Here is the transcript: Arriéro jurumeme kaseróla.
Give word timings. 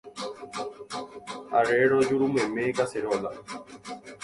Arriéro 1.59 1.97
jurumeme 2.09 2.63
kaseróla. 2.77 3.31